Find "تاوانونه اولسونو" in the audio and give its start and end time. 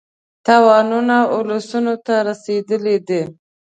0.45-1.93